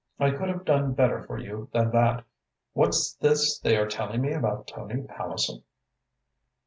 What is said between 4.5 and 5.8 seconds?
Tony Palliser?"